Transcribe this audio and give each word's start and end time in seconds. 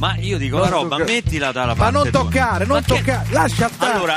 Ma 0.00 0.16
io 0.16 0.38
dico 0.38 0.56
Non 0.56 0.64
la 0.64 0.70
roba, 0.72 0.96
tocca- 0.96 1.12
mettila 1.12 1.52
dalla 1.52 1.74
Ma 1.74 1.90
parte 1.90 1.92
non 1.92 2.10
tua. 2.10 2.20
toccare, 2.22 2.64
non 2.64 2.76
Ma 2.78 2.82
toccare, 2.96 3.26
lascia 3.32 3.68
stare. 3.68 3.92
Allora, 3.92 4.16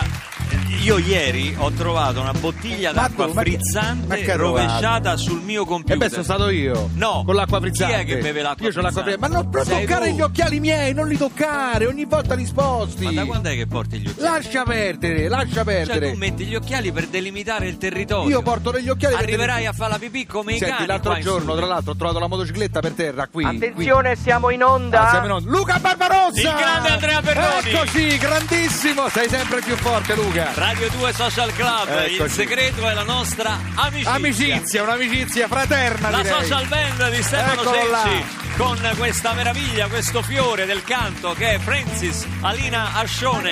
io 0.83 0.97
ieri 0.97 1.55
ho 1.57 1.71
trovato 1.71 2.19
una 2.19 2.33
bottiglia 2.33 2.91
Ma 2.93 3.01
d'acqua 3.03 3.25
tu, 3.27 3.33
ma 3.33 3.41
che- 3.43 3.51
ma 3.51 3.57
frizzante 3.57 4.15
che 4.23 4.31
hai 4.31 4.37
trovato? 4.37 4.65
rovesciata 4.67 5.15
sul 5.17 5.41
mio 5.41 5.65
computer. 5.65 5.95
E 5.95 5.97
beh, 5.99 6.09
sono 6.09 6.23
stato 6.23 6.49
io. 6.49 6.89
No. 6.95 7.23
Con 7.25 7.35
l'acqua 7.35 7.59
Chi 7.59 7.65
è 7.65 7.67
frizzante. 7.69 8.03
che 8.05 8.17
beve 8.17 8.41
l'acqua 8.41 8.67
Io 8.67 8.77
ho 8.77 8.81
l'acqua 8.81 9.01
frizzante? 9.03 9.27
frizzante. 9.27 9.51
Ma 9.51 9.61
non, 9.61 9.65
Sei 9.65 9.85
toccare 9.85 10.09
tu. 10.09 10.15
gli 10.15 10.21
occhiali 10.21 10.59
miei, 10.59 10.93
non 10.93 11.07
li 11.07 11.17
toccare, 11.17 11.85
ogni 11.85 12.05
volta 12.05 12.33
li 12.35 12.45
sposti. 12.45 13.05
Ma 13.05 13.11
da 13.11 13.25
quando 13.25 13.49
è 13.49 13.55
che 13.55 13.65
porti 13.67 13.97
gli 13.99 14.07
occhiali? 14.07 14.29
Lascia 14.43 14.63
perdere, 14.63 15.27
lascia 15.29 15.53
Cioè 15.53 15.63
perdere. 15.63 16.11
tu 16.11 16.17
metti 16.17 16.45
gli 16.45 16.55
occhiali 16.55 16.91
per 16.91 17.07
delimitare 17.07 17.67
il 17.67 17.77
territorio. 17.77 18.29
Io 18.29 18.41
porto 18.41 18.71
degli 18.71 18.89
occhiali 18.89 19.15
per 19.15 19.23
Arriverai 19.23 19.65
a 19.65 19.71
fare 19.73 19.91
la 19.91 19.99
pipì 19.99 20.25
come 20.25 20.53
i 20.53 20.57
Senti, 20.57 20.73
cani 20.75 20.87
l'altro 20.87 21.17
giorno, 21.19 21.55
tra 21.55 21.65
l'altro, 21.65 21.91
ho 21.91 21.95
trovato 21.95 22.19
la 22.19 22.27
motocicletta 22.27 22.79
per 22.81 22.91
terra 22.91 23.27
qui. 23.27 23.45
Attenzione, 23.45 24.15
siamo 24.17 24.49
in 24.49 24.63
onda. 24.63 24.97
qui. 24.97 25.07
Ah, 25.07 25.09
siamo 25.11 25.25
in 25.27 25.31
onda. 25.31 25.49
Luca 25.49 25.79
Barbarossa! 25.79 26.39
Il 26.41 26.55
grande 26.57 26.89
Andrea 26.89 27.21
Perroni! 27.21 27.69
Eccoci, 27.69 28.17
grandissimo! 28.17 29.07
Sei 29.09 29.29
sempre 29.29 29.61
più 29.61 29.75
forte, 29.77 30.15
Luca. 30.15 30.51
Radio 30.73 30.89
2 30.89 31.13
Social 31.13 31.53
Club, 31.53 31.87
il 32.07 32.15
Eccoci. 32.15 32.33
segreto 32.33 32.89
è 32.89 32.95
la 32.95 33.03
nostra 33.03 33.59
amicizia. 33.75 34.11
Amicizia, 34.11 34.81
un'amicizia 34.81 35.47
fraterna, 35.47 36.09
La 36.09 36.21
direi. 36.23 36.43
social 36.45 36.65
band 36.65 37.11
di 37.11 37.21
Stefano 37.21 37.61
Eccolo 37.61 37.89
là. 37.91 38.01
Cenci 38.03 38.41
con 38.57 38.93
questa 38.97 39.33
meraviglia, 39.33 39.87
questo 39.87 40.23
fiore 40.23 40.65
del 40.65 40.83
canto 40.83 41.33
che 41.33 41.53
è 41.53 41.59
Francis 41.59 42.25
Alina 42.41 42.93
Ascione. 42.95 43.51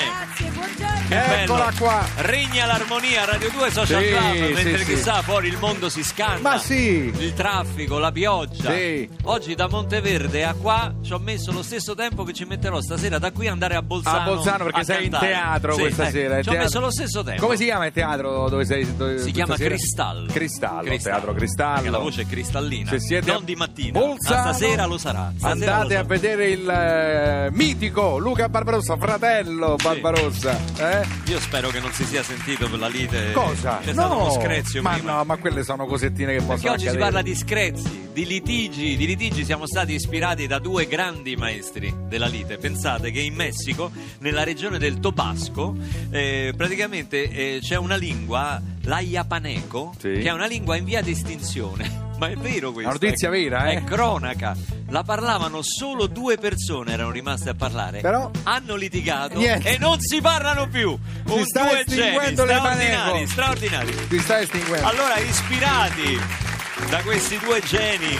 Che 1.12 1.42
Eccola 1.42 1.66
bello. 1.66 1.78
qua. 1.78 2.06
Regna 2.20 2.66
l'armonia 2.66 3.26
Radio 3.26 3.50
2 3.52 3.70
Social 3.72 4.02
Sì, 4.02 4.08
Club, 4.12 4.54
mentre 4.54 4.78
sì. 4.78 4.86
chissà 4.94 5.22
fuori 5.22 5.50
il 5.50 5.58
mondo 5.60 5.90
si 5.90 6.04
scanda. 6.06 6.52
Ma 6.52 6.58
sì. 6.58 7.12
Il 7.18 7.34
traffico, 7.34 8.00
la 8.00 8.14
pioggia. 8.14 8.72
Sì. 8.72 9.10
Oggi 9.24 9.54
da 9.54 9.68
Monteverde 9.68 10.46
a 10.46 10.54
qua 10.54 10.94
ci 11.04 11.12
ho 11.12 11.20
messo 11.20 11.52
lo 11.52 11.64
stesso 11.64 11.96
tempo 11.96 12.24
che 12.24 12.32
ci 12.32 12.46
metterò 12.46 12.80
stasera 12.80 13.20
da 13.20 13.32
qui 13.34 13.48
andare 13.50 13.76
a 13.76 13.82
Bolzano. 13.82 14.18
A 14.20 14.22
Bolzano 14.24 14.64
perché 14.64 14.80
a 14.80 14.84
sei 14.86 15.10
cantare. 15.10 15.26
in 15.26 15.32
teatro 15.34 15.76
questa 15.76 16.08
eh, 16.08 16.12
sera. 16.12 16.42
Ci 16.42 16.50
ho 16.50 16.54
messo 16.54 16.80
lo 16.80 16.92
stesso 16.92 17.24
tempo. 17.24 17.42
Come 17.42 17.58
si 17.58 17.66
chiama 17.66 17.86
il 17.88 17.92
teatro 17.92 18.48
dove 18.48 18.64
sei? 18.64 18.96
dove- 18.96 19.20
Si 19.20 19.32
chiama 19.32 19.58
sera? 19.58 19.70
Cristallo. 19.76 20.32
Cristallo, 20.32 20.98
teatro 20.98 21.34
Cristallo. 21.34 21.74
Perché 21.76 21.90
la 21.90 21.98
voce 21.98 22.22
è 22.22 22.26
cristallina. 22.26 22.90
Se 22.90 23.00
siete 23.02 23.30
non 23.34 23.44
di 23.44 23.56
mattina. 23.56 24.00
Bolzano, 24.00 24.44
Ma 24.46 24.54
stasera 24.54 24.86
lo 24.86 24.98
sarà. 24.98 25.34
Stasera 25.38 25.52
Andate 25.76 25.94
lo 25.96 26.00
a 26.00 26.04
vedere 26.04 26.48
il 26.52 26.70
eh, 26.70 27.50
mitico 27.52 28.18
Luca 28.18 28.48
Barbarossa, 28.48 28.96
fratello 28.96 29.76
Barbarossa. 29.76 30.58
Eh? 30.78 31.00
Io 31.28 31.40
spero 31.40 31.70
che 31.70 31.80
non 31.80 31.92
si 31.94 32.06
sia 32.06 32.24
sentito 32.24 32.70
per 32.70 32.80
la 32.80 32.88
lite. 32.88 33.32
Cosa? 33.32 33.80
C'è 33.84 33.94
stato 33.94 34.16
uno 34.18 34.32
screzio 34.32 34.82
ma 34.82 34.94
prima. 34.94 35.18
no, 35.18 35.24
ma 35.24 35.38
quelle 35.38 35.64
sono 35.64 35.86
cosettine 35.86 36.34
che 36.34 36.38
Perché 36.40 36.54
possono 36.54 36.72
oggi 36.74 36.90
si 36.90 36.98
parla 36.98 37.22
di 37.22 37.36
screzi, 37.36 38.10
di 38.14 38.26
litigi, 38.26 38.96
di 38.98 39.06
litigi 39.06 39.44
siamo 39.46 39.66
stati 39.68 39.94
ispirati 39.94 40.48
da 40.48 40.60
due 40.60 40.86
grandi 40.88 41.36
maestri 41.36 41.94
della 42.08 42.28
lite. 42.28 42.58
Pensate 42.58 43.12
che 43.12 43.20
in 43.22 43.34
Messico, 43.36 43.92
nella 44.20 44.44
regione 44.44 44.78
del 44.78 45.00
Tobasco, 45.00 45.76
eh, 46.10 46.54
praticamente 46.56 47.30
eh, 47.30 47.60
c'è 47.62 47.78
una 47.78 47.96
lingua, 47.96 48.62
l'Ayapaneco, 48.84 49.94
Sì. 50.00 50.12
che 50.14 50.24
è 50.24 50.32
una 50.32 50.48
lingua 50.48 50.76
in 50.76 50.86
via 50.86 51.02
di 51.02 51.12
estinzione. 51.12 52.01
Ma 52.22 52.30
è 52.30 52.36
vero 52.36 52.72
questo? 52.72 52.92
Una 52.92 53.00
notizia 53.02 53.30
è, 53.30 53.32
vera, 53.32 53.72
eh? 53.72 53.78
È 53.78 53.84
cronaca. 53.84 54.56
La 54.90 55.02
parlavano 55.02 55.62
solo 55.64 56.06
due 56.06 56.38
persone, 56.38 56.94
erano 56.94 57.10
rimaste 57.10 57.50
a 57.50 57.56
parlare. 57.56 58.02
Però- 58.02 58.30
Hanno 58.44 58.76
litigato 58.76 59.40
Niente. 59.40 59.74
e 59.74 59.80
non 59.80 60.00
si 60.00 60.22
parlano 60.22 60.68
più. 60.68 60.96
Si 61.26 61.34
Un 61.34 61.44
sta 61.46 61.64
due 61.64 61.84
geni 61.88 62.36
straordinari, 62.36 63.26
straordinari. 63.26 64.08
Ti 64.08 64.20
stai 64.20 64.44
estinguendo. 64.44 64.88
Allora, 64.88 65.18
ispirati 65.18 66.20
da 66.92 67.02
questi 67.02 67.40
due 67.40 67.60
geni 67.66 68.16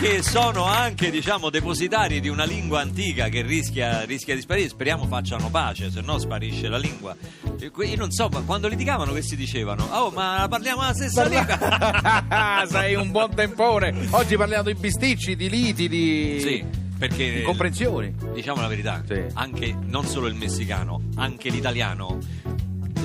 che 0.00 0.22
sono 0.22 0.64
anche, 0.64 1.10
diciamo, 1.10 1.48
depositari 1.50 2.20
di 2.20 2.28
una 2.28 2.44
lingua 2.44 2.80
antica 2.80 3.28
che 3.28 3.42
rischia, 3.42 4.02
rischia 4.04 4.34
di 4.34 4.40
sparire, 4.42 4.68
speriamo 4.68 5.06
facciano 5.06 5.48
pace, 5.50 5.90
se 5.90 6.00
no 6.02 6.18
sparisce 6.18 6.68
la 6.68 6.76
lingua. 6.78 7.16
Io 7.60 7.96
non 7.96 8.10
so, 8.10 8.28
ma 8.30 8.40
quando 8.42 8.68
litigavano 8.68 9.12
che 9.12 9.22
si 9.22 9.36
dicevano? 9.36 9.84
Oh, 9.90 10.10
ma 10.10 10.46
parliamo 10.48 10.82
la 10.82 10.92
stessa 10.92 11.24
lingua? 11.26 12.66
Sei 12.68 12.94
un 12.94 13.10
buon 13.10 13.34
tempone. 13.34 13.94
Oggi 14.10 14.36
parliamo 14.36 14.64
di 14.64 14.74
bisticci, 14.74 15.34
di 15.34 15.48
liti, 15.48 15.88
di, 15.88 16.38
Sì, 16.40 16.64
perché 16.98 17.36
di 17.36 17.42
comprensioni. 17.42 18.14
diciamo 18.34 18.60
la 18.60 18.68
verità, 18.68 19.02
Sì. 19.06 19.22
anche 19.34 19.74
non 19.86 20.04
solo 20.04 20.26
il 20.26 20.34
messicano, 20.34 21.02
anche 21.16 21.48
l'italiano 21.48 22.18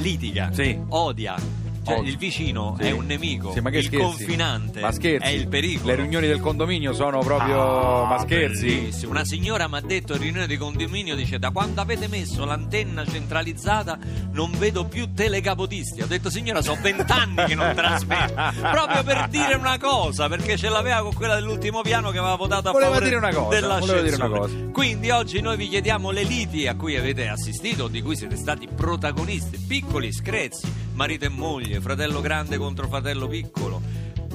litiga, 0.02 0.50
Sì. 0.54 0.78
odia. 0.90 1.36
Cioè, 1.84 1.98
il 2.00 2.18
vicino 2.18 2.76
Sì. 2.80 2.88
è 2.88 2.92
un 2.92 3.06
nemico, 3.06 3.52
Sì, 3.54 3.60
ma 3.60 3.70
che 3.72 3.80
il 3.80 3.86
scherzi? 3.86 4.06
confinante 4.06 4.80
Ma 4.82 4.92
scherzi? 4.92 5.28
è 5.28 5.30
il 5.32 5.48
pericolo. 5.48 5.90
Le 5.90 5.96
riunioni 5.96 6.28
del 6.28 6.40
condominio 6.40 6.94
sono 6.94 7.20
proprio. 7.20 8.04
Ah, 8.04 8.08
ma 8.08 8.20
scherzi? 8.20 8.66
bellissimo. 8.66 9.12
Una 9.12 9.26
signora 9.26 9.68
mi 9.68 9.78
ha 9.78 9.82
detto 9.82 10.14
in 10.14 10.20
riunione 10.22 10.48
di 10.48 10.58
condominio 10.58 11.16
dice 11.16 11.40
da 11.40 11.50
quando 11.52 11.82
avete 11.82 12.08
messo 12.08 12.46
l'antenna 12.46 13.04
centralizzata 13.06 13.98
non 14.32 14.52
vedo 14.58 14.86
più 14.86 15.12
telecapotisti. 15.14 16.02
Ho 16.02 16.08
detto 16.08 16.30
signora 16.30 16.62
sono 16.62 16.80
vent'anni 16.82 17.46
che 17.46 17.56
non 17.56 17.74
trasmetto. 17.74 18.34
Proprio 18.72 19.04
per 19.04 19.28
dire 19.30 19.56
una 19.56 19.78
cosa, 19.80 20.28
perché 20.30 20.58
ce 20.58 20.70
l'aveva 20.70 21.02
con 21.02 21.14
quella 21.14 21.36
dell'ultimo 21.36 21.82
piano 21.82 22.12
che 22.12 22.20
aveva 22.20 22.36
votato 22.36 22.70
a 22.70 22.72
Voleva 22.72 22.94
favore 22.94 23.32
cosa, 23.34 23.50
dell'ascensore. 23.60 24.04
dire 24.04 24.16
una 24.16 24.30
cosa. 24.30 24.56
Quindi 24.72 25.10
oggi 25.10 25.42
noi 25.42 25.58
vi 25.58 25.68
chiediamo 25.68 26.12
le 26.12 26.24
liti 26.24 26.68
a 26.68 26.76
cui 26.76 26.96
avete 26.96 27.28
assistito, 27.28 27.88
di 27.88 28.02
cui 28.02 28.16
siete 28.16 28.36
stati 28.36 28.68
protagonisti, 28.74 29.58
piccoli 29.68 30.12
screzi, 30.14 30.62
marito 31.02 31.26
e 31.26 31.30
moglie, 31.30 31.82
fratello 31.82 32.22
grande 32.22 32.58
contro 32.58 32.88
fratello 32.88 33.28
piccolo. 33.28 33.82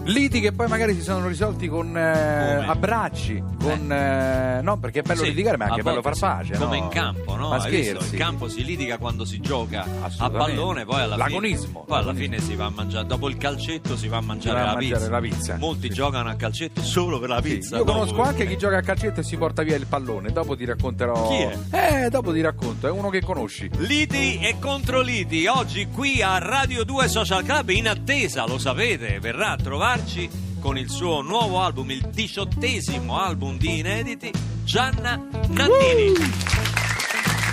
Liti 0.06 0.40
che 0.40 0.52
poi 0.52 0.68
magari 0.68 0.94
si 0.94 1.02
sono 1.02 1.26
risolti 1.26 1.66
con 1.66 1.96
eh, 1.96 2.64
abbracci, 2.64 3.42
con 3.60 3.90
eh, 3.92 4.60
no, 4.62 4.78
perché 4.78 5.00
è 5.00 5.02
bello 5.02 5.22
Sì, 5.22 5.30
litigare, 5.30 5.56
ma 5.56 5.64
è 5.64 5.66
a 5.66 5.70
anche 5.72 5.82
bello 5.82 6.00
far 6.00 6.16
volte 6.16 6.44
sì. 6.44 6.50
pace. 6.52 6.64
Come 6.64 6.78
no? 6.78 6.84
in 6.84 6.90
campo, 6.90 7.34
no? 7.34 7.48
Ma 7.48 7.58
scherzi. 7.60 8.12
In 8.12 8.18
campo 8.18 8.48
si 8.48 8.64
litiga 8.64 8.98
quando 8.98 9.24
si 9.24 9.40
gioca 9.40 9.84
a 10.18 10.30
pallone, 10.30 10.84
poi 10.84 11.00
alla 11.02 11.16
L'agonismo. 11.16 11.66
fine, 11.66 11.84
poi 11.86 11.98
alla 11.98 12.14
fine 12.14 12.40
si 12.40 12.54
va 12.54 12.66
a 12.66 12.70
mangiare. 12.70 13.06
Dopo 13.06 13.28
il 13.28 13.36
calcetto 13.36 13.96
si 13.96 14.06
va 14.06 14.18
a 14.18 14.20
mangiare, 14.20 14.54
va 14.58 14.62
a 14.62 14.66
la, 14.66 14.72
mangiare 14.74 14.98
pizza. 15.00 15.10
la 15.10 15.20
pizza. 15.20 15.56
Molti 15.56 15.88
Sì. 15.88 15.94
giocano 15.94 16.28
a 16.28 16.34
calcetto 16.34 16.82
solo 16.82 17.18
per 17.18 17.28
la 17.28 17.40
pizza. 17.40 17.76
io 17.76 17.84
conosco 17.84 18.22
anche 18.22 18.46
chi 18.46 18.56
gioca 18.56 18.76
a 18.76 18.82
calcetto 18.82 19.20
e 19.20 19.22
si 19.24 19.36
porta 19.36 19.62
via 19.64 19.74
il 19.76 19.86
pallone. 19.86 20.30
Dopo 20.30 20.54
ti 20.56 20.64
racconterò. 20.64 21.28
Chi 21.28 21.34
è? 21.74 22.04
Eh, 22.04 22.10
dopo 22.10 22.32
ti 22.32 22.40
racconto, 22.40 22.86
è 22.86 22.90
uno 22.90 23.08
che 23.10 23.22
conosci. 23.22 23.68
Liti 23.78 24.38
e 24.38 24.56
controliti, 24.60 25.46
oggi 25.48 25.88
qui 25.88 26.22
a 26.22 26.38
Radio 26.38 26.84
2 26.84 27.08
Social 27.08 27.42
Club 27.42 27.70
in 27.70 27.88
attesa, 27.88 28.46
lo 28.46 28.58
sapete, 28.58 29.18
verrà 29.18 29.50
a 29.50 29.56
trovarci 29.96 30.28
con 30.60 30.76
il 30.76 30.90
suo 30.90 31.22
nuovo 31.22 31.60
album, 31.60 31.90
il 31.90 32.08
diciottesimo 32.12 33.18
album 33.18 33.56
di 33.56 33.78
inediti, 33.78 34.30
Gianna 34.64 35.16
Nannini. 35.48 36.12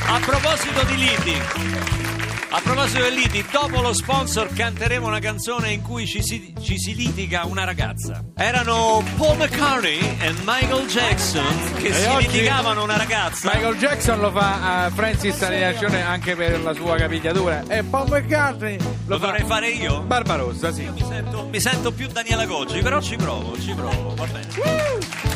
A 0.07 0.19
proposito 0.19 0.83
di 0.85 0.95
liti, 0.97 2.02
a 2.55 2.61
proposito 2.61 3.09
di 3.09 3.15
liti, 3.15 3.43
dopo 3.51 3.81
lo 3.81 3.93
sponsor 3.93 4.47
canteremo 4.53 5.07
una 5.07 5.17
canzone 5.17 5.71
in 5.71 5.81
cui 5.81 6.05
ci 6.05 6.21
si, 6.21 6.53
ci 6.61 6.77
si 6.77 6.93
litiga 6.93 7.45
una 7.45 7.63
ragazza. 7.63 8.23
Erano 8.35 9.03
Paul 9.17 9.37
McCartney 9.37 9.97
e 10.19 10.31
Michael 10.43 10.85
Jackson 10.85 11.73
che 11.77 11.87
E 11.87 11.93
si 11.93 12.07
oggi 12.07 12.27
litigavano 12.27 12.83
una 12.83 12.95
ragazza. 12.95 13.49
Michael 13.51 13.77
Jackson 13.77 14.19
lo 14.19 14.29
fa 14.29 14.83
a 14.83 14.91
Francis 14.91 15.41
Alienazione 15.41 16.03
anche 16.03 16.35
per 16.35 16.61
la 16.61 16.75
sua 16.75 16.95
capigliatura. 16.95 17.63
E 17.67 17.83
Paul 17.83 18.09
McCartney 18.09 18.77
lo, 18.77 18.95
Lo 19.07 19.17
fa 19.17 19.25
dovrei 19.25 19.45
fare 19.47 19.69
io? 19.69 20.01
Barbarossa, 20.01 20.71
sì. 20.71 20.87
Mi 20.93 21.03
sento, 21.03 21.47
mi 21.51 21.59
sento 21.59 21.91
più 21.91 22.07
Daniela 22.07 22.45
Goggi, 22.45 22.81
però 22.81 23.01
ci 23.01 23.15
provo, 23.15 23.59
ci 23.59 23.73
provo, 23.73 24.13
va 24.13 24.25
bene. 24.25 24.47
Every 24.63 25.32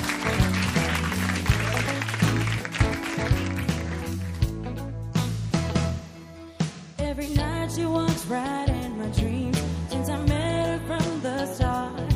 she 7.77 7.85
walks 7.85 8.25
right 8.25 8.69
in 8.69 8.97
my 8.97 9.07
dreams 9.09 9.61
since 9.89 10.09
I 10.09 10.17
met 10.25 10.67
her 10.67 10.79
from 10.87 11.21
the 11.21 11.45
start. 11.45 12.13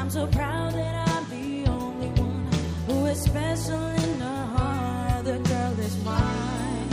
I'm 0.00 0.10
so 0.10 0.26
proud 0.26 0.74
that 0.74 1.08
I'm 1.08 1.24
the 1.30 1.70
only 1.70 2.08
one 2.20 2.48
who 2.88 3.06
is 3.06 3.20
special 3.22 3.86
in 4.04 4.18
her 4.18 4.46
heart. 4.56 5.24
The 5.26 5.38
girl 5.50 5.78
is 5.78 6.04
mine. 6.04 6.88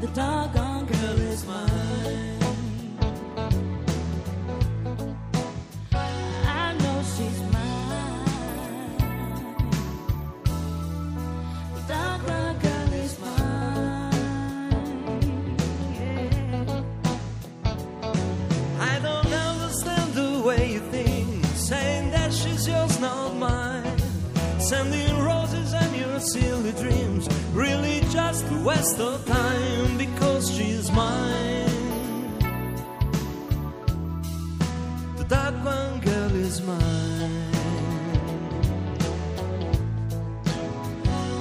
The 0.00 0.08
doggone 0.14 0.86
girl 0.86 1.18
is 1.32 1.44
mine. 1.46 2.43
Sending 24.68 25.18
roses 25.22 25.74
and 25.74 25.94
your 25.94 26.18
silly 26.20 26.72
dreams, 26.72 27.28
really 27.52 28.00
just 28.10 28.46
a 28.50 28.58
waste 28.64 28.98
of 28.98 29.22
time 29.26 29.98
because 29.98 30.50
she's 30.50 30.90
mine. 30.90 32.38
The 35.18 35.24
dark 35.28 35.54
one 35.62 36.00
girl 36.00 36.34
is 36.36 36.62
mine. 36.62 37.52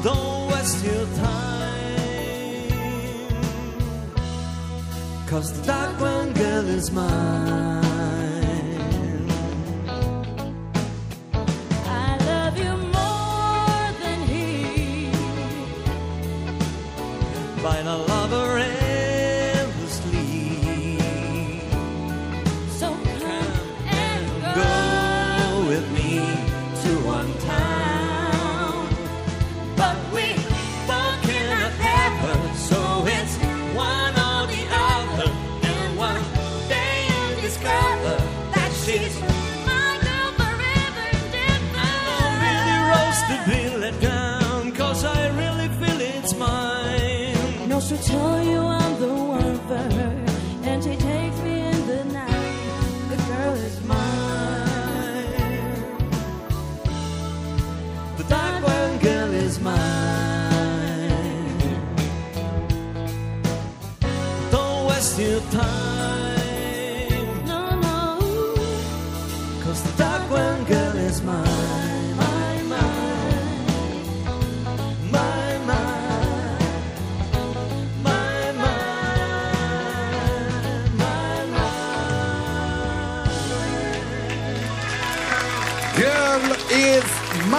Don't 0.04 0.52
waste 0.52 0.84
your 0.84 1.06
time. 1.16 1.64
Cause 5.28 5.54
the 5.58 5.66
dark 5.66 5.98
one 6.02 6.34
girl 6.34 6.68
is 6.68 6.92
mine. 6.92 7.83
final 17.64 18.13
mine. 47.94 48.04
Tell 48.04 48.44
you 48.44 48.60
I'm 48.60 49.00
the 49.00 49.14
one 49.14 49.60
for 49.68 49.78
her, 49.98 50.26
and 50.64 50.84
she 50.84 50.96
takes 50.96 51.42
me 51.42 51.60
in 51.72 51.88
the 51.88 52.04
night. 52.06 52.56
The 53.10 53.18
girl 53.30 53.54
is 53.54 53.82
mine. 53.86 55.28
The 58.18 58.24
dark 58.24 58.64
one 58.64 58.98
girl 59.00 59.34
is 59.34 59.60
mine. 59.60 59.82
Don't 64.52 64.88
waste 64.88 65.20
your 65.20 65.42
time, 65.52 67.46
No, 67.46 67.80
no, 67.80 68.20
cause 69.64 69.82
the 69.84 69.94
dark 69.98 70.13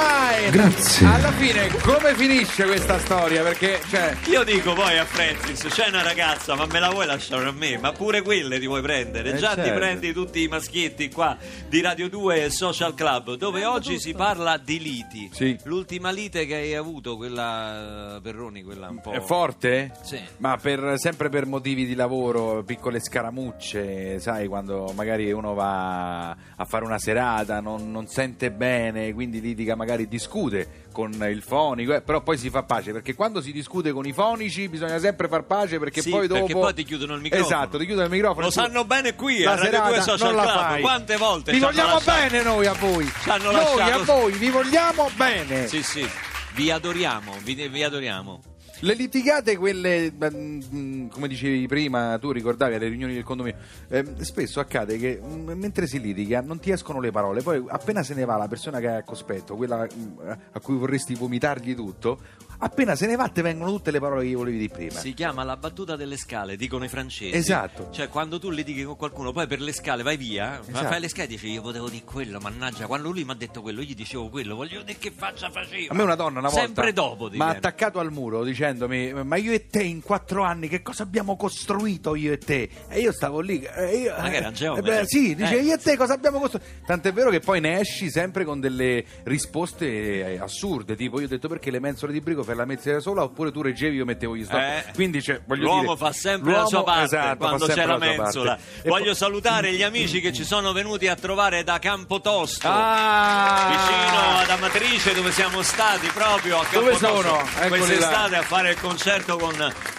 mine. 0.09 0.51
Grazie. 0.51 1.07
Alla 1.07 1.33
fine, 1.33 1.69
come 1.83 2.15
finisce 2.15 2.65
questa 2.65 2.99
storia? 2.99 3.43
Perché, 3.43 3.81
cioè, 3.89 4.17
Io 4.27 4.45
dico 4.45 4.73
poi 4.75 4.99
a 4.99 5.05
Francis, 5.05 5.67
c'è 5.69 5.89
una 5.89 6.03
ragazza, 6.03 6.55
ma 6.55 6.67
me 6.67 6.81
la 6.81 6.91
vuoi 6.91 7.07
lasciare 7.07 7.47
a 7.47 7.53
me? 7.53 7.79
Ma 7.79 7.93
pure 7.93 8.23
quelle 8.23 8.59
ti 8.59 8.67
vuoi 8.67 8.83
prendere? 8.83 9.33
Eh, 9.33 9.37
Già 9.37 9.51
ti 9.55 9.63
certo. 9.63 9.75
prendi 9.75 10.13
tutti 10.13 10.43
i 10.43 10.49
maschietti 10.49 11.11
qua 11.11 11.37
di 11.69 11.81
Radio 11.81 12.09
2 12.09 12.45
e 12.45 12.51
Social 12.51 12.95
Club, 12.95 13.35
dove 13.35 13.65
oggi 13.65 13.99
si 13.99 14.13
parla 14.13 14.57
di 14.59 14.81
liti. 14.81 15.31
Sì. 15.33 15.59
L'ultima 15.65 16.11
lite 16.11 16.47
che 16.47 16.55
hai 16.55 16.75
avuto, 16.75 17.17
quella 17.17 18.17
eh, 18.17 18.21
Perroni, 18.21 18.63
quella 18.63 18.89
un 18.89 19.01
po'... 19.01 19.13
è 19.13 19.21
forte? 19.21 19.93
Sì. 20.03 20.21
Ma 20.39 20.57
per- 20.57 20.95
sempre 20.97 21.29
per 21.29 21.47
motivi 21.47 21.87
di 21.87 21.95
lavoro, 21.95 22.63
piccole 22.65 23.01
scaramucce, 23.01 24.21
sai, 24.21 24.47
quando 24.47 24.93
magari 24.95 25.31
uno 25.33 25.55
va 25.55 26.31
a 26.31 26.65
fare 26.67 26.85
una 26.85 26.99
serata, 26.99 27.61
non, 27.61 27.91
non 27.91 28.07
sente 28.07 28.51
bene, 28.51 29.13
quindi 29.13 29.41
litiga, 29.41 29.75
magari 29.75 29.94
discute 30.03 30.83
con 30.93 31.13
il 31.29 31.43
fonico, 31.43 31.95
eh, 31.95 32.03
però 32.03 32.23
poi 32.23 32.37
si 32.39 32.51
fa 32.51 32.63
pace, 32.63 32.93
perché 32.93 33.15
quando 33.15 33.41
si 33.41 33.51
discute 33.53 33.91
con 33.93 34.07
i 34.07 34.13
fonici 34.13 34.69
bisogna 34.69 34.99
sempre 34.99 35.27
far 35.29 35.45
pace 35.45 35.79
perché 35.79 36.03
Sì, 36.03 36.11
poi 36.11 36.27
dopo... 36.29 36.41
perché 36.41 36.53
poi 36.55 36.75
ti 36.75 36.85
chiudono 36.85 37.15
il 37.15 37.21
microfono. 37.21 37.49
Esatto, 37.51 37.79
ti 37.79 37.85
chiudono 37.87 38.07
il 38.07 38.13
microfono. 38.13 38.45
Lo 38.47 38.51
sanno 38.53 38.85
bene 38.85 39.15
qui 39.15 39.43
la 39.43 39.53
a 39.53 39.55
Radio 39.57 39.71
2 39.71 39.79
serata 39.81 40.01
Social 40.03 40.35
non 40.35 40.37
la 40.37 40.43
Club. 40.53 40.65
fai. 40.67 40.81
Quante 40.83 41.17
volte 41.17 41.53
Vi 41.53 41.59
vogliamo 41.59 41.95
lasciato- 41.95 42.21
bene 42.29 42.43
noi 42.43 42.67
a 42.67 42.73
voi. 42.75 43.13
Noi 43.43 43.91
a 43.91 43.99
voi, 43.99 44.33
vi 44.33 44.51
vogliamo 44.51 45.11
bene. 45.17 45.67
Sì, 45.67 45.83
sì, 45.83 46.07
vi 46.55 46.71
adoriamo, 46.71 47.33
vi, 47.43 47.55
vi 47.69 47.83
adoriamo. 47.83 48.41
Le 48.85 48.95
litigate, 48.95 49.57
quelle, 49.57 50.13
mm, 50.13 51.09
come 51.09 51.27
dicevi 51.27 51.67
prima, 51.67 52.19
tu 52.19 52.31
ricordavi 52.33 52.75
alle 52.75 52.89
riunioni 52.89 53.15
del 53.15 53.23
condominio, 53.25 53.59
ehm, 53.89 54.21
spesso 54.21 54.61
accade 54.61 54.99
che 54.99 55.19
mm, 55.25 55.51
mentre 55.53 55.87
si 55.87 55.99
litiga 56.01 56.43
non 56.43 56.59
ti 56.61 56.71
escono 56.71 57.01
le 57.01 57.11
parole, 57.11 57.41
poi 57.41 57.65
appena 57.67 58.03
se 58.03 58.13
ne 58.13 58.27
va 58.27 58.37
la 58.37 58.47
persona 58.47 58.81
che 58.81 58.89
hai 58.89 58.97
a 58.97 59.03
cospetto, 59.03 59.57
quella 59.57 59.87
mm, 59.87 60.19
a 60.53 60.61
cui 60.61 60.77
vorresti 60.77 61.15
vomitargli 61.15 61.75
tutto, 61.75 62.21
appena 62.59 62.95
se 62.95 63.07
ne 63.07 63.17
va 63.17 63.27
te 63.29 63.41
vengono 63.41 63.71
tutte 63.71 63.91
le 63.91 64.01
parole 64.01 64.23
che 64.23 64.29
gli 64.29 64.37
volevi 64.37 64.59
di 64.59 64.69
prima. 64.69 64.93
Si 65.01 65.15
chiama 65.15 65.45
la 65.45 65.57
battuta 65.57 65.97
delle 65.97 66.19
scale, 66.19 66.57
dicono 66.57 66.85
i 66.85 66.89
francesi. 66.89 67.35
Esatto. 67.35 67.89
Cioè, 67.91 68.09
quando 68.09 68.39
tu 68.39 68.51
litighi 68.51 68.85
con 68.85 68.97
qualcuno, 68.97 69.33
poi 69.33 69.47
per 69.47 69.61
le 69.63 69.73
scale 69.73 70.03
vai 70.03 70.19
via, 70.19 70.61
Esatto. 70.61 70.87
fai 70.89 71.01
le 71.01 71.09
scale 71.09 71.25
e 71.25 71.29
dici 71.29 71.49
io 71.49 71.63
potevo 71.63 71.89
dire 71.89 72.05
quello, 72.05 72.39
mannaggia, 72.39 72.87
quando 72.87 73.11
lui 73.11 73.25
mi 73.25 73.31
ha 73.31 73.35
detto 73.35 73.63
quello, 73.63 73.81
io 73.81 73.87
gli 73.87 73.95
dicevo 73.95 74.29
quello, 74.29 74.55
voglio 74.57 74.81
vedere 74.81 74.99
che 74.99 75.11
faccia 75.11 75.51
faceva. 75.51 75.93
A 75.93 75.97
me 75.97 76.03
una 76.03 76.15
donna 76.17 76.39
una 76.41 76.49
volta 76.49 76.65
Sempre 76.67 76.93
dopo 76.93 77.29
ti 77.31 77.37
ha 77.37 77.45
viene. 77.45 77.57
attaccato 77.57 77.99
al 77.99 78.13
muro 78.13 78.43
dicendomi 78.79 79.25
ma 79.25 79.37
io 79.37 79.53
e 79.53 79.67
te 79.69 79.83
in 79.83 80.03
quattro 80.03 80.43
anni 80.43 80.69
che 80.69 80.83
cosa 80.83 81.03
abbiamo 81.05 81.37
costruito 81.37 82.15
io 82.15 82.33
e 82.33 82.39
te? 82.39 82.69
E 82.89 83.01
io 83.01 83.13
stavo 83.13 83.41
lì 83.41 83.63
e 83.63 83.97
io, 83.97 84.15
Ma 84.19 84.29
che 84.29 84.37
era 84.37 84.53
geometra? 84.53 85.01
beh, 85.01 85.07
sì, 85.07 85.35
dice 85.35 85.59
Eh. 85.59 85.63
io 85.63 85.75
e 85.75 85.79
te 85.79 85.97
cosa 85.97 86.15
abbiamo 86.15 86.39
costruito? 86.39 86.69
Tant'è 86.87 87.13
vero 87.13 87.31
che 87.31 87.41
poi 87.41 87.61
ne 87.61 87.81
esci 87.81 88.11
sempre 88.11 88.45
con 88.45 88.61
delle 88.61 89.05
risposte 89.25 89.87
eh, 89.87 90.39
assurde 90.39 90.97
tipo 90.97 91.19
io 91.21 91.27
ho 91.27 91.29
detto 91.29 91.49
perché 91.49 91.71
le 91.71 91.81
mensole 91.81 92.13
di 92.13 92.21
brico 92.21 92.43
per 92.43 92.57
la 92.57 92.65
mettere 92.65 92.95
da 92.97 93.01
sola 93.01 93.23
oppure 93.23 93.51
tu 93.53 93.63
reggevi 93.63 93.97
io 93.97 94.05
mettevo 94.05 94.37
gli 94.37 94.45
stop 94.45 94.59
Eh, 94.61 94.85
quindi 94.95 95.23
cioè, 95.23 95.41
voglio 95.47 95.65
L'uomo 95.65 95.83
dire, 95.83 95.97
fa 95.97 96.13
sempre 96.13 96.53
la 96.53 96.65
sua 96.67 96.79
l'uomo, 96.79 96.85
parte 96.85 97.05
esatto, 97.05 97.37
quando 97.37 97.67
c'è 97.67 97.87
la 97.87 97.97
sua 97.97 97.99
mensola. 97.99 98.59
Voglio 98.85 99.05
poi- 99.05 99.15
salutare 99.15 99.73
gli 99.73 99.83
amici 99.83 100.21
che 100.21 100.33
ci 100.33 100.45
sono 100.45 100.73
venuti 100.73 101.07
a 101.09 101.15
trovare 101.15 101.63
da 101.65 101.79
Campotosto. 101.79 102.67
Ah! 102.71 103.67
Vicino 103.71 104.39
ad 104.39 104.51
Amatrice 104.51 105.15
dove 105.15 105.31
siamo 105.33 105.63
stati 105.63 106.07
proprio 106.09 106.59
a 106.61 106.67
Dove 106.71 106.91
Campotosto 106.93 107.23
sono? 107.23 107.43
Eccoli 107.61 107.81
quest'estate 107.81 108.37
a 108.37 108.43
fare 108.43 108.54
il 108.63 108.81
concerto 108.81 109.37
con 109.37 109.53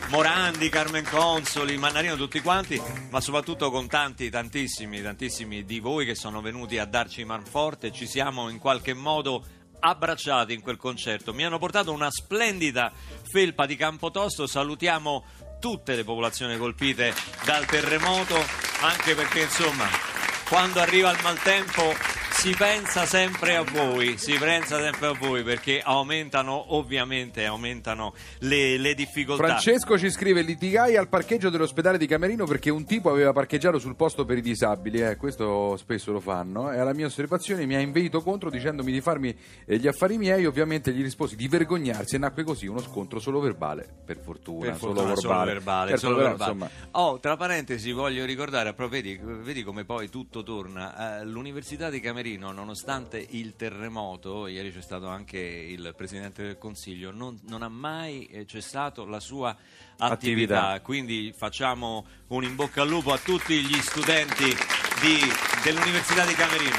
Morandi, 0.08 0.70
Carmen 0.70 1.04
Consoli, 1.04 1.78
Mannarino, 1.78 2.16
tutti 2.16 2.40
quanti, 2.40 2.82
ma 3.10 3.20
soprattutto 3.20 3.70
con 3.70 3.88
tanti, 3.88 4.30
tantissimi, 4.30 5.02
tantissimi 5.02 5.66
di 5.66 5.80
voi 5.80 6.06
che 6.06 6.16
sono 6.16 6.40
venuti 6.42 6.78
a 6.78 6.86
darci 6.86 7.26
manforte, 7.26 7.92
ci 7.92 8.08
siamo 8.08 8.48
in 8.48 8.58
qualche 8.58 8.94
modo 8.94 9.44
abbracciati 9.78 10.54
in 10.54 10.62
quel 10.62 10.78
concerto. 10.78 11.34
Mi 11.34 11.44
hanno 11.44 11.60
portato 11.60 11.92
una 11.92 12.10
splendida 12.10 12.92
felpa 13.30 13.66
di 13.66 13.76
Campotosto, 13.76 14.48
salutiamo 14.48 15.26
tutte 15.60 15.96
le 15.96 16.06
popolazioni 16.06 16.58
colpite 16.58 17.14
dal 17.44 17.66
terremoto, 17.66 18.38
anche 18.82 19.16
perché 19.16 19.42
insomma, 19.42 19.88
quando 20.48 20.80
arriva 20.80 21.12
il 21.12 21.20
maltempo 21.22 21.94
si 22.46 22.54
pensa 22.54 23.08
sempre 23.08 23.56
a 23.56 23.64
voi, 23.64 24.20
si 24.20 24.38
pensa 24.38 24.80
sempre 24.80 25.08
a 25.08 25.14
voi 25.14 25.42
perché 25.42 25.82
aumentano 25.84 26.76
ovviamente 26.76 27.44
aumentano 27.44 28.14
le, 28.42 28.78
le 28.78 28.94
difficoltà. 28.94 29.48
Francesco 29.48 29.98
ci 29.98 30.12
scrive 30.12 30.44
litigai 30.44 30.96
al 30.96 31.08
parcheggio 31.08 31.50
dell'ospedale 31.50 31.98
di 31.98 32.06
Camerino 32.06 32.46
perché 32.46 32.70
un 32.70 32.86
tipo 32.86 33.10
aveva 33.10 33.34
parcheggiato 33.34 33.80
sul 33.80 33.96
posto 33.96 34.26
per 34.26 34.38
i 34.38 34.42
disabili, 34.42 35.02
eh, 35.02 35.16
questo 35.16 35.76
spesso 35.76 36.12
lo 36.12 36.20
fanno, 36.20 36.72
e 36.72 36.78
alla 36.78 36.94
mia 36.94 37.08
osservazione 37.08 37.66
mi 37.66 37.74
ha 37.74 37.80
inveito 37.80 38.22
contro 38.22 38.52
dicendomi 38.52 38.92
di 38.92 39.02
farmi 39.02 39.36
eh, 39.66 39.78
gli 39.80 39.88
affari 39.88 40.20
miei, 40.20 40.46
ovviamente 40.46 40.92
gli 40.94 41.02
risposi 41.02 41.36
di 41.36 41.48
vergognarsi 41.48 42.14
e 42.14 42.20
nacque 42.20 42.44
così 42.44 42.68
uno 42.68 42.80
scontro 42.80 43.18
solo 43.18 43.40
verbale, 43.40 43.90
per 44.06 44.20
fortuna, 44.20 44.66
Per 44.70 44.76
fortuna, 44.76 45.16
solo 45.16 45.46
verbale. 45.46 45.90
Certo, 45.90 46.06
solo 46.06 46.18
però, 46.18 46.28
verbale. 46.28 46.52
insomma, 46.52 46.72
Oh, 46.92 47.20
tra 47.20 47.38
parentesi 47.38 47.92
voglio 47.92 48.24
ricordare, 48.24 48.76
vedi, 48.88 49.20
vedi 49.20 49.64
come 49.64 49.84
poi 49.84 50.10
tutto 50.10 50.44
torna. 50.44 51.22
Eh, 51.22 51.26
L'Università 51.26 51.90
di 51.90 52.00
Camerino, 52.00 52.34
nonostante 52.38 53.26
il 53.32 53.56
terremoto, 53.56 54.48
ieri 54.48 54.72
c'è 54.72 54.82
stato 54.82 55.08
anche 55.08 55.38
il 55.38 55.94
Presidente 55.96 56.44
del 56.44 56.58
Consiglio, 56.58 57.12
non, 57.12 57.40
non 57.48 57.62
ha 57.62 57.70
mai 57.70 58.26
eh, 58.26 58.46
cessato 58.46 59.06
la 59.06 59.20
sua 59.20 59.50
attività. 59.98 60.70
Attività. 60.70 60.82
Quindi 60.82 61.34
facciamo 61.36 62.06
un 62.28 62.44
in 62.44 62.56
bocca 62.56 62.82
al 62.82 62.90
lupo 62.90 63.12
a 63.14 63.18
tutti 63.18 63.62
gli 63.62 63.80
studenti 63.82 64.46
di- 65.02 65.32
dell'Università 65.64 66.26
di 66.26 66.34
Camerino. 66.34 66.76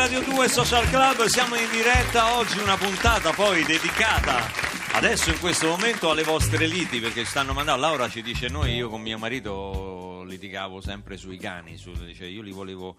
Radio 0.00 0.22
2 0.22 0.48
Social 0.48 0.88
Club, 0.88 1.26
siamo 1.26 1.56
in 1.56 1.70
diretta 1.70 2.38
oggi, 2.38 2.58
una 2.58 2.78
puntata 2.78 3.32
poi 3.32 3.62
dedicata 3.64 4.50
adesso 4.94 5.28
in 5.28 5.38
questo 5.38 5.68
momento 5.68 6.10
alle 6.10 6.22
vostre 6.22 6.66
liti 6.66 7.00
perché 7.00 7.20
ci 7.20 7.28
stanno 7.28 7.52
mandando. 7.52 7.82
Laura 7.82 8.08
ci 8.08 8.22
dice 8.22 8.48
noi 8.48 8.76
io 8.76 8.88
con 8.88 9.02
mio 9.02 9.18
marito 9.18 10.22
litigavo 10.26 10.80
sempre 10.80 11.18
sui 11.18 11.36
cani, 11.36 11.76
su- 11.76 11.92
dice, 11.92 12.24
io 12.24 12.40
li 12.40 12.50
volevo 12.50 12.96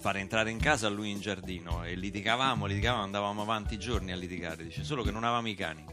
fare 0.00 0.18
entrare 0.18 0.50
in 0.50 0.58
casa 0.58 0.88
lui 0.88 1.10
in 1.12 1.20
giardino 1.20 1.84
e 1.84 1.94
litigavamo, 1.94 2.66
litigavamo, 2.66 3.04
andavamo 3.04 3.42
avanti 3.42 3.78
giorni 3.78 4.10
a 4.10 4.16
litigare, 4.16 4.64
dice 4.64 4.82
solo 4.82 5.04
che 5.04 5.12
non 5.12 5.22
avevamo 5.22 5.48
i 5.48 5.54
cani. 5.54 5.84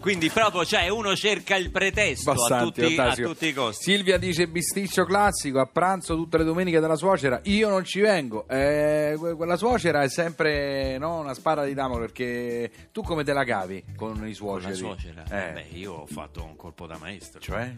Quindi 0.00 0.30
proprio 0.30 0.64
cioè 0.64 0.88
uno 0.88 1.14
cerca 1.16 1.56
il 1.56 1.70
pretesto 1.70 2.30
a 2.30 2.62
tutti, 2.62 2.96
a 2.96 3.14
tutti 3.14 3.46
i 3.48 3.52
costi. 3.52 3.82
Silvia 3.92 4.16
dice 4.16 4.46
bisticcio 4.46 5.04
classico 5.04 5.58
a 5.60 5.66
pranzo 5.66 6.14
tutte 6.14 6.38
le 6.38 6.44
domeniche 6.44 6.78
della 6.80 6.96
suocera. 6.96 7.40
Io 7.44 7.68
non 7.68 7.84
ci 7.84 8.00
vengo. 8.00 8.46
Eh, 8.48 9.16
que- 9.18 9.34
quella 9.34 9.56
suocera 9.56 10.02
è 10.02 10.08
sempre 10.08 10.98
no, 10.98 11.18
una 11.18 11.34
spada 11.34 11.64
di 11.64 11.74
Damoclo 11.74 12.04
perché 12.06 12.70
tu 12.92 13.02
come 13.02 13.24
te 13.24 13.32
la 13.32 13.44
cavi 13.44 13.84
con 13.96 14.14
i 14.16 14.18
Con 14.20 14.34
suoceri? 14.34 14.70
la 14.70 14.76
suocera? 14.76 15.24
Eh, 15.24 15.52
Beh, 15.52 15.66
io 15.76 15.92
ho 15.94 16.06
fatto 16.06 16.44
un 16.44 16.54
colpo 16.56 16.86
da 16.86 16.96
maestro. 16.98 17.40
cioè? 17.40 17.74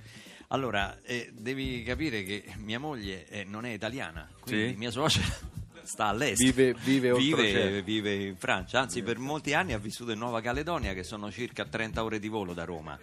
Allora, 0.48 0.98
eh, 1.04 1.30
devi 1.32 1.82
capire 1.84 2.22
che 2.22 2.44
mia 2.58 2.78
moglie 2.78 3.26
eh, 3.28 3.44
non 3.44 3.64
è 3.64 3.70
italiana, 3.70 4.28
quindi 4.40 4.72
Sì. 4.72 4.76
mia 4.76 4.90
suocera 4.90 5.26
sta 5.84 6.06
all'estero. 6.06 6.50
Vive- 6.52 6.74
vive 6.82 7.12
vive, 7.14 7.82
vive 7.82 8.12
in 8.14 8.36
Francia, 8.36 8.80
anzi 8.80 9.02
per 9.02 9.18
molti 9.18 9.54
anni 9.54 9.72
ha 9.72 9.78
vissuto 9.78 10.12
in 10.12 10.18
Nuova 10.18 10.40
Caledonia 10.40 10.92
che 10.94 11.02
sono 11.04 11.30
circa 11.30 11.64
30 11.64 12.02
ore 12.04 12.18
di 12.18 12.28
volo 12.28 12.52
da 12.54 12.64
Roma. 12.64 12.98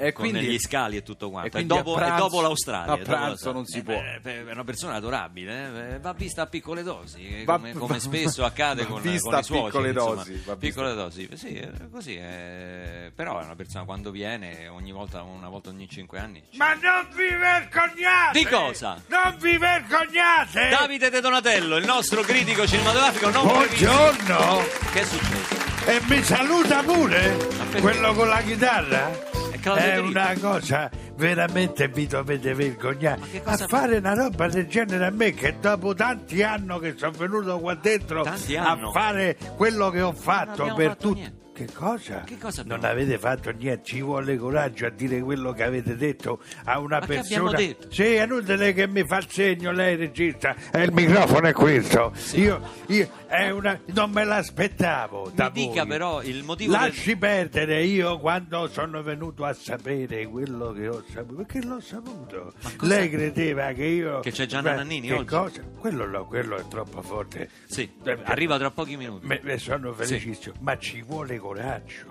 E 0.00 0.12
con 0.12 0.28
quindi- 0.28 0.46
gli 0.46 0.58
scali 0.60 0.96
e 0.96 1.02
tutto 1.02 1.28
quanto. 1.30 1.46
e 1.46 1.60
E, 1.60 1.64
quindi 1.64 1.74
dopo, 1.74 1.94
pranzo- 1.94 2.14
e 2.14 2.18
dopo 2.18 2.40
l'Australia. 2.40 2.92
a 2.92 2.96
dopo 2.96 3.02
pranzo 3.10 3.52
l'Australia. 3.52 3.58
non 3.58 3.66
si 3.66 3.78
Eh, 3.78 3.82
può. 3.82 4.30
È 4.48 4.52
una 4.52 4.64
persona 4.64 4.94
adorabile, 4.94 5.94
eh, 5.94 5.98
va 5.98 6.12
vista 6.12 6.42
a 6.42 6.46
piccole 6.46 6.82
dosi, 6.84 7.40
eh, 7.40 7.44
Va- 7.44 7.56
come, 7.56 7.72
come 7.74 7.94
va- 7.94 8.00
spesso 8.00 8.44
accade 8.44 8.86
con, 8.86 9.00
vista 9.02 9.30
con 9.30 9.38
i 9.40 9.42
suoceri. 9.42 9.64
piccole 9.64 9.92
dosi, 9.92 10.42
Piccole 10.58 10.94
dosi, 10.94 11.28
sì, 11.34 11.54
è 11.54 11.70
così. 11.90 12.14
è- 12.16 13.10
Però 13.14 13.40
è 13.40 13.44
una 13.44 13.56
persona 13.56 13.84
quando 13.84 14.10
viene, 14.12 14.68
ogni 14.68 14.92
volta, 14.92 15.22
una 15.22 15.48
volta 15.48 15.70
ogni 15.70 15.88
5 15.88 16.18
anni. 16.20 16.42
Ma 16.52 16.74
non 16.74 17.08
vi 17.16 17.26
vergognate! 17.36 18.38
Di 18.38 18.44
cosa? 18.46 19.02
Non 19.08 19.36
vi 19.40 19.56
vergognate! 19.58 20.68
Davide 20.70 21.10
De 21.10 21.20
Donatello, 21.20 21.76
il 21.76 21.84
nostro 21.86 22.17
critico 22.22 22.66
cinematografico 22.66 23.30
non 23.30 23.46
previsto. 23.46 23.86
Buongiorno! 23.86 24.64
Che 24.92 25.00
è 25.00 25.04
successo? 25.04 25.54
E 25.86 26.00
mi 26.08 26.22
saluta 26.22 26.82
pure? 26.82 27.36
perché? 27.70 27.80
Quello 27.80 28.14
con 28.14 28.28
la 28.28 28.40
chitarra? 28.40 29.10
È 29.50 29.60
È 29.60 29.96
una 29.98 30.34
cosa 30.40 30.90
veramente 31.16 31.88
vi 31.88 32.06
dovete 32.06 32.54
vergognare 32.54 33.20
a 33.42 33.56
fare 33.56 33.96
una 33.96 34.14
roba 34.14 34.46
del 34.46 34.68
genere 34.68 35.06
a 35.06 35.10
me 35.10 35.34
che 35.34 35.56
dopo 35.60 35.92
tanti 35.94 36.42
anni 36.42 36.78
che 36.78 36.94
sono 36.96 37.10
venuto 37.12 37.58
qua 37.58 37.74
dentro 37.74 38.22
a 38.22 38.90
fare 38.92 39.36
quello 39.56 39.90
che 39.90 40.00
ho 40.00 40.12
fatto 40.12 40.72
per 40.74 40.96
tutti. 40.96 41.46
Che 41.66 41.72
cosa? 41.72 42.20
Che 42.20 42.38
cosa 42.38 42.62
non 42.64 42.84
avete 42.84 43.18
fatto 43.18 43.50
niente 43.50 43.84
ci 43.84 44.00
vuole 44.00 44.36
coraggio 44.36 44.86
a 44.86 44.90
dire 44.90 45.20
quello 45.20 45.52
che 45.52 45.62
avete 45.64 45.96
detto 45.96 46.40
a 46.64 46.78
una 46.78 46.98
Ma 47.00 47.06
che 47.06 47.14
persona 47.14 47.50
abbiamo 47.50 47.52
detto? 47.56 47.92
sì 47.92 48.02
è 48.02 48.22
inutile 48.24 48.72
che 48.72 48.86
mi 48.86 49.04
fa 49.04 49.16
il 49.18 49.26
segno 49.28 49.72
lei 49.72 49.96
regista 49.96 50.54
e 50.72 50.82
il 50.82 50.92
microfono 50.92 51.48
è 51.48 51.52
questo 51.52 52.12
io, 52.34 52.60
io 52.86 53.08
è 53.26 53.50
una, 53.50 53.78
non 53.86 54.10
me 54.10 54.24
l'aspettavo 54.24 55.32
Mi 55.34 55.50
dica 55.52 55.82
voi. 55.82 55.86
però 55.86 56.22
il 56.22 56.44
motivo 56.44 56.72
del- 56.72 56.80
Lasci 56.82 57.16
perdere 57.16 57.82
io 57.84 58.18
quando 58.18 58.68
sono 58.68 59.02
venuto 59.02 59.44
a 59.44 59.52
sapere 59.52 60.26
quello 60.26 60.72
che 60.72 60.88
ho 60.88 61.02
saputo, 61.12 61.34
perché 61.42 61.62
l'ho 61.66 61.80
saputo. 61.80 62.52
Lei 62.80 63.10
credeva 63.10 63.72
che 63.72 63.84
io. 63.84 64.20
Che 64.20 64.30
c'è 64.30 64.46
Gianna 64.46 64.74
Nannini 64.76 65.08
che 65.08 65.14
oggi? 65.14 65.26
Cosa? 65.26 65.62
Quello, 65.78 66.24
quello 66.26 66.56
è 66.56 66.64
troppo 66.68 67.02
forte. 67.02 67.48
Sì, 67.66 67.90
Eh, 68.04 68.18
arriva 68.24 68.56
tra 68.58 68.70
pochi 68.70 68.96
minuti. 68.96 69.26
Me, 69.26 69.40
me 69.42 69.58
sono 69.58 69.92
felicissimo, 69.92 70.54
ma 70.60 70.78
ci 70.78 71.02
vuole 71.02 71.36
coraggio. 71.36 71.47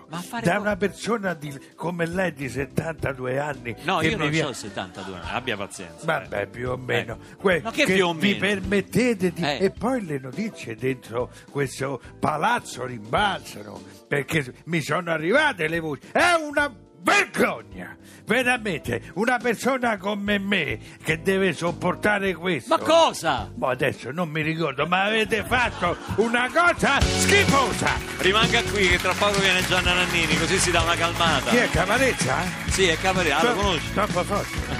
Ma 0.09 0.17
fare 0.19 0.45
da 0.45 0.55
co- 0.55 0.61
una 0.61 0.75
persona 0.77 1.33
di- 1.33 1.57
come 1.75 2.05
lei 2.05 2.33
di 2.33 2.49
72 2.49 3.39
anni. 3.39 3.75
No, 3.83 3.97
che 3.97 4.07
io 4.09 4.17
non 4.17 4.29
viene- 4.29 4.47
ho 4.49 4.53
72 4.53 5.15
anni, 5.15 5.27
abbia 5.31 5.57
pazienza. 5.57 6.05
Vabbè, 6.05 6.47
più 6.47 6.69
o 6.71 6.77
meno. 6.77 7.13
Ecco. 7.13 7.37
Que- 7.41 7.61
Ma 7.61 7.71
che 7.71 7.85
più 7.85 8.07
o 8.07 8.13
vi 8.13 8.29
meno? 8.33 8.39
permettete 8.39 9.31
di... 9.31 9.41
Eh. 9.43 9.57
E 9.65 9.71
poi 9.71 10.05
le 10.05 10.19
notizie 10.19 10.75
dentro 10.75 11.31
questo 11.51 12.01
palazzo 12.19 12.85
rimbalzano, 12.85 13.81
perché 14.07 14.53
mi 14.65 14.81
sono 14.81 15.11
arrivate 15.11 15.67
le 15.67 15.79
voci. 15.79 16.01
È 16.11 16.33
una 16.39 16.73
vergogna! 17.01 17.95
Veramente, 18.25 19.11
una 19.13 19.37
persona 19.37 19.97
come 19.97 20.37
me 20.37 20.79
che 21.01 21.21
deve 21.21 21.53
sopportare 21.53 22.33
questo. 22.33 22.75
Ma 22.75 22.83
cosa? 22.83 23.49
Ma 23.55 23.69
adesso 23.69 24.11
non 24.11 24.29
mi 24.29 24.41
ricordo, 24.41 24.85
ma 24.85 25.03
avete 25.03 25.43
fatto 25.43 25.95
una 26.17 26.49
cosa 26.51 26.99
schifosa! 26.99 27.91
Rimanga 28.17 28.61
qui 28.63 28.89
che 28.89 28.97
tra 28.97 29.13
poco 29.13 29.39
viene 29.39 29.65
Gianna 29.65 29.93
Nannini, 29.93 30.37
così 30.37 30.57
si 30.57 30.71
dà 30.71 30.81
una 30.81 30.95
calmata. 30.95 31.49
Chi 31.49 31.57
è 31.57 31.69
Cavarezza? 31.69 32.35
Sì, 32.67 32.87
è 32.87 32.97
Cavalera, 32.99 33.37
ah, 33.37 33.43
lo 33.43 33.53
conosci? 33.53 33.93
Troppo 33.93 34.23
forte. 34.23 34.76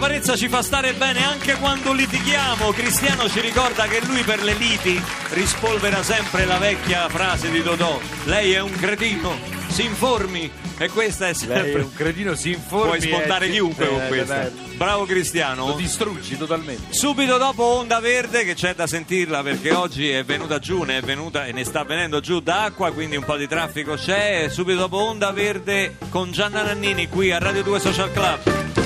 L'avarezza 0.00 0.36
ci 0.36 0.48
fa 0.48 0.62
stare 0.62 0.92
bene 0.92 1.24
anche 1.24 1.54
quando 1.56 1.92
litighiamo. 1.92 2.70
Cristiano 2.70 3.28
ci 3.28 3.40
ricorda 3.40 3.88
che 3.88 4.00
lui 4.06 4.22
per 4.22 4.44
le 4.44 4.54
liti 4.54 5.02
rispolvera 5.30 6.04
sempre 6.04 6.44
la 6.44 6.58
vecchia 6.58 7.08
frase 7.08 7.50
di 7.50 7.60
Dodò. 7.62 7.98
Lei 8.26 8.52
è 8.52 8.60
un 8.60 8.70
cretino, 8.70 9.36
si 9.66 9.84
informi. 9.84 10.48
E 10.78 10.88
questa 10.88 11.26
è 11.26 11.34
sempre... 11.34 11.62
Lei 11.62 11.72
è 11.72 11.80
un 11.80 11.92
cretino, 11.92 12.36
si 12.36 12.50
informi. 12.50 12.96
Puoi 12.96 13.10
eh, 13.10 13.12
spontare 13.12 13.46
è... 13.46 13.50
chiunque 13.50 13.86
eh, 13.86 13.88
con 13.88 14.06
questa. 14.06 14.46
Eh, 14.46 14.52
Bravo 14.76 15.04
Cristiano. 15.04 15.66
Lo 15.66 15.74
distruggi 15.74 16.38
totalmente. 16.38 16.92
Subito 16.94 17.36
dopo 17.36 17.64
Onda 17.64 17.98
Verde, 17.98 18.44
che 18.44 18.54
c'è 18.54 18.76
da 18.76 18.86
sentirla 18.86 19.42
perché 19.42 19.72
oggi 19.72 20.08
è 20.08 20.22
venuta 20.22 20.60
giù, 20.60 20.84
ne 20.84 20.98
è 20.98 21.00
venuta 21.00 21.44
e 21.44 21.50
ne 21.50 21.64
sta 21.64 21.82
venendo 21.82 22.20
giù 22.20 22.38
d'acqua, 22.38 22.92
quindi 22.92 23.16
un 23.16 23.24
po' 23.24 23.36
di 23.36 23.48
traffico 23.48 23.94
c'è. 23.94 24.46
Subito 24.48 24.78
dopo 24.78 24.98
Onda 24.98 25.32
Verde 25.32 25.96
con 26.08 26.30
Gianna 26.30 26.62
Nannini 26.62 27.08
qui 27.08 27.32
a 27.32 27.38
Radio 27.38 27.64
2 27.64 27.80
Social 27.80 28.12
Club. 28.12 28.77